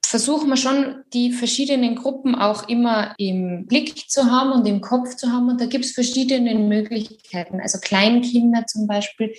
versuchen 0.08 0.48
wir 0.48 0.56
schon, 0.56 1.04
die 1.12 1.32
verschiedenen 1.32 1.94
Gruppen 1.94 2.34
auch 2.34 2.66
immer 2.66 3.14
im 3.18 3.66
Blick 3.66 4.08
zu 4.08 4.24
haben 4.24 4.52
und 4.52 4.66
im 4.66 4.80
Kopf 4.80 5.16
zu 5.16 5.30
haben. 5.30 5.50
Und 5.50 5.60
da 5.60 5.66
gibt 5.66 5.84
es 5.84 5.92
verschiedene 5.92 6.54
Möglichkeiten. 6.54 7.60
Also 7.60 7.78
Kleinkinder 7.78 8.64
zum 8.66 8.86
Beispiel, 8.86 9.34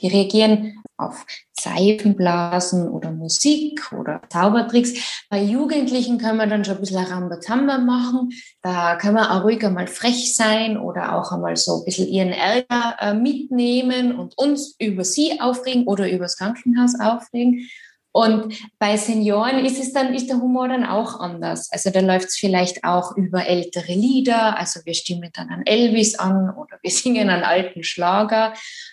die 0.00 0.06
reagieren 0.06 0.80
auf 0.96 1.26
Seifenblasen 1.58 2.88
oder 2.88 3.10
Musik 3.10 3.92
oder 3.92 4.22
Zaubertricks. 4.28 5.24
Bei 5.28 5.42
Jugendlichen 5.42 6.18
können 6.18 6.38
wir 6.38 6.46
dann 6.46 6.64
schon 6.64 6.76
ein 6.76 6.80
bisschen 6.80 7.04
Rambazamba 7.04 7.78
machen. 7.78 8.30
Da 8.62 8.94
können 8.96 9.16
wir 9.16 9.32
auch 9.32 9.42
ruhig 9.42 9.64
einmal 9.64 9.88
frech 9.88 10.36
sein 10.36 10.78
oder 10.78 11.16
auch 11.16 11.32
einmal 11.32 11.56
so 11.56 11.78
ein 11.78 11.84
bisschen 11.84 12.06
ihren 12.06 12.32
Ärger 12.32 12.96
äh, 13.00 13.14
mitnehmen 13.14 14.16
und 14.16 14.38
uns 14.38 14.76
über 14.78 15.02
sie 15.02 15.40
aufregen 15.40 15.88
oder 15.88 16.08
über 16.08 16.26
das 16.26 16.38
Krankenhaus 16.38 16.94
aufregen. 17.00 17.68
Und 18.12 18.54
bei 18.78 18.98
Senioren 18.98 19.64
ist 19.64 19.80
es 19.80 19.94
dann, 19.94 20.14
ist 20.14 20.28
der 20.28 20.36
Humor 20.36 20.68
dann 20.68 20.84
auch 20.84 21.18
anders. 21.18 21.70
Also 21.72 21.90
da 21.90 22.00
läuft 22.00 22.28
es 22.28 22.36
vielleicht 22.36 22.84
auch 22.84 23.16
über 23.16 23.46
ältere 23.46 23.94
Lieder. 23.94 24.58
Also 24.58 24.80
wir 24.84 24.92
stimmen 24.92 25.30
dann 25.32 25.48
an 25.48 25.62
Elvis 25.64 26.18
an 26.18 26.50
oder 26.50 26.78
wir 26.82 26.90
singen 26.90 27.30
einen 27.30 27.42
alten 27.42 27.82
Schlager. 27.82 28.52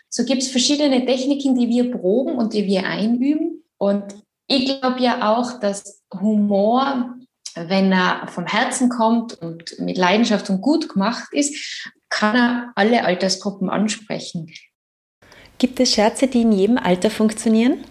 So 0.10 0.24
gibt 0.24 0.42
es 0.42 0.48
verschiedene 0.48 1.06
Techniken, 1.06 1.56
die 1.56 1.68
wir 1.68 1.92
proben 1.92 2.36
und 2.36 2.54
die 2.54 2.66
wir 2.66 2.86
einüben. 2.86 3.64
Und 3.78 4.16
ich 4.48 4.66
glaube 4.66 5.02
ja 5.02 5.30
auch, 5.30 5.60
dass 5.60 6.02
Humor, 6.14 7.16
wenn 7.56 7.92
er 7.92 8.28
vom 8.30 8.48
Herzen 8.48 8.90
kommt 8.90 9.34
und 9.42 9.78
mit 9.80 9.98
Leidenschaft 9.98 10.50
und 10.50 10.62
gut 10.62 10.88
gemacht 10.88 11.28
ist, 11.34 11.86
kann 12.08 12.36
er 12.36 12.72
alle 12.76 13.04
Altersgruppen 13.04 13.70
ansprechen. 13.70 14.52
Gibt 15.58 15.80
es 15.82 15.94
Scherze, 15.94 16.28
die 16.28 16.42
in 16.42 16.54
jedem 16.54 16.78
Alter 16.78 17.12
funktionieren? 17.12 17.84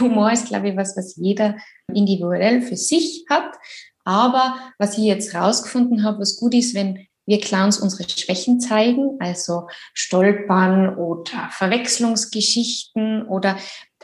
Humor 0.00 0.32
ist, 0.32 0.48
glaube 0.48 0.70
ich, 0.70 0.76
was, 0.76 0.96
was 0.96 1.16
jeder 1.16 1.56
individuell 1.92 2.62
für 2.62 2.76
sich 2.76 3.24
hat. 3.28 3.56
Aber 4.04 4.56
was 4.78 4.98
ich 4.98 5.04
jetzt 5.04 5.34
rausgefunden 5.34 6.04
habe, 6.04 6.20
was 6.20 6.36
gut 6.36 6.54
ist, 6.54 6.74
wenn 6.74 7.06
wir 7.26 7.40
Clowns 7.40 7.80
unsere 7.80 8.08
Schwächen 8.08 8.60
zeigen, 8.60 9.16
also 9.18 9.66
Stolpern 9.94 10.96
oder 10.96 11.48
Verwechslungsgeschichten 11.50 13.26
oder 13.26 13.56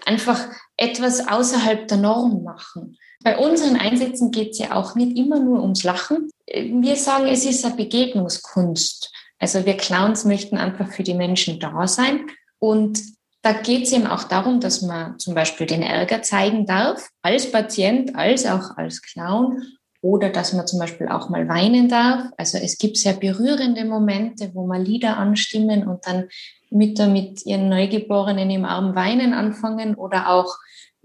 einfach 0.04 0.48
etwas 0.76 1.28
außerhalb 1.28 1.86
der 1.86 1.98
Norm 1.98 2.42
machen. 2.42 2.98
Bei 3.22 3.38
unseren 3.38 3.76
Einsätzen 3.76 4.32
geht 4.32 4.50
es 4.50 4.58
ja 4.58 4.74
auch 4.74 4.96
nicht 4.96 5.16
immer 5.16 5.38
nur 5.38 5.62
ums 5.62 5.84
Lachen. 5.84 6.28
Wir 6.46 6.96
sagen, 6.96 7.28
es 7.28 7.44
ist 7.44 7.64
eine 7.64 7.76
Begegnungskunst. 7.76 9.12
Also 9.38 9.64
wir 9.64 9.76
Clowns 9.76 10.24
möchten 10.24 10.56
einfach 10.56 10.90
für 10.90 11.04
die 11.04 11.14
Menschen 11.14 11.60
da 11.60 11.86
sein 11.86 12.26
und 12.58 13.00
da 13.42 13.52
geht 13.52 13.84
es 13.84 13.92
eben 13.92 14.06
auch 14.06 14.24
darum, 14.24 14.60
dass 14.60 14.82
man 14.82 15.18
zum 15.18 15.34
Beispiel 15.34 15.66
den 15.66 15.82
Ärger 15.82 16.22
zeigen 16.22 16.64
darf, 16.64 17.10
als 17.22 17.50
Patient, 17.50 18.14
als 18.14 18.46
auch 18.46 18.76
als 18.76 19.02
Clown, 19.02 19.62
oder 20.02 20.30
dass 20.30 20.52
man 20.52 20.66
zum 20.66 20.80
Beispiel 20.80 21.08
auch 21.08 21.28
mal 21.28 21.48
weinen 21.48 21.88
darf. 21.88 22.24
Also 22.36 22.58
es 22.58 22.76
gibt 22.76 22.96
sehr 22.96 23.12
berührende 23.14 23.84
Momente, 23.84 24.50
wo 24.52 24.66
man 24.66 24.84
Lieder 24.84 25.16
anstimmen 25.16 25.86
und 25.86 26.06
dann 26.06 26.28
Mütter 26.70 27.06
mit 27.06 27.46
ihren 27.46 27.68
Neugeborenen 27.68 28.50
im 28.50 28.64
Arm 28.64 28.96
weinen 28.96 29.32
anfangen 29.32 29.94
oder 29.94 30.30
auch 30.30 30.56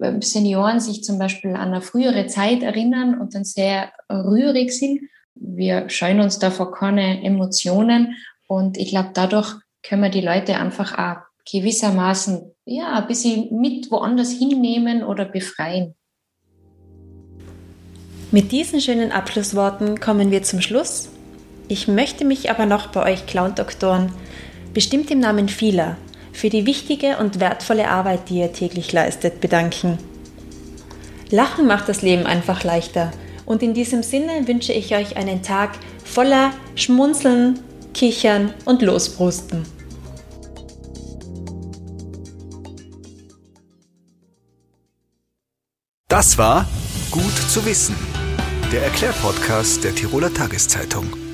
ähm, 0.01 0.21
Senioren 0.21 0.79
sich 0.79 1.03
zum 1.03 1.19
Beispiel 1.19 1.51
an 1.51 1.69
eine 1.69 1.81
frühere 1.81 2.25
Zeit 2.25 2.63
erinnern 2.63 3.19
und 3.21 3.35
dann 3.35 3.43
sehr 3.43 3.91
rührig 4.11 4.71
sind. 4.71 5.01
Wir 5.35 5.89
scheuen 5.89 6.19
uns 6.19 6.39
da 6.39 6.49
vor 6.49 6.71
keine 6.71 7.23
Emotionen 7.23 8.15
und 8.47 8.77
ich 8.77 8.89
glaube, 8.89 9.09
dadurch 9.13 9.55
können 9.83 10.01
wir 10.01 10.09
die 10.09 10.21
Leute 10.21 10.55
einfach 10.55 10.97
auch 10.97 11.26
gewissermaßen 11.49 12.51
ja, 12.65 12.93
ein 12.93 13.07
bisschen 13.07 13.47
mit 13.59 13.89
woanders 13.91 14.31
hinnehmen 14.31 15.03
oder 15.03 15.25
befreien. 15.25 15.95
Mit 18.31 18.51
diesen 18.51 18.81
schönen 18.81 19.13
Abschlussworten 19.13 20.01
kommen 20.01 20.31
wir 20.31 20.43
zum 20.43 20.59
Schluss. 20.59 21.09
Ich 21.69 21.87
möchte 21.87 22.25
mich 22.25 22.51
aber 22.51 22.65
noch 22.65 22.87
bei 22.87 23.13
euch 23.13 23.25
Clown-Doktoren, 23.25 24.11
bestimmt 24.73 25.09
im 25.11 25.19
Namen 25.19 25.47
vieler, 25.47 25.95
für 26.33 26.49
die 26.49 26.65
wichtige 26.65 27.17
und 27.17 27.39
wertvolle 27.39 27.89
Arbeit, 27.89 28.29
die 28.29 28.39
ihr 28.39 28.51
täglich 28.51 28.91
leistet, 28.91 29.39
bedanken. 29.39 29.97
Lachen 31.31 31.67
macht 31.67 31.87
das 31.87 32.01
Leben 32.01 32.25
einfach 32.25 32.63
leichter 32.63 33.11
und 33.45 33.63
in 33.63 33.73
diesem 33.73 34.03
Sinne 34.03 34.47
wünsche 34.47 34.73
ich 34.73 34.93
euch 34.93 35.15
einen 35.15 35.41
Tag 35.41 35.71
voller 36.03 36.51
Schmunzeln, 36.75 37.59
Kichern 37.93 38.53
und 38.65 38.81
Losbrusten. 38.81 39.76
Das 46.27 46.37
war 46.37 46.65
Gut 47.09 47.37
zu 47.49 47.65
wissen, 47.65 47.95
der 48.73 48.83
Erklärpodcast 48.83 49.85
der 49.85 49.95
Tiroler 49.95 50.33
Tageszeitung. 50.33 51.26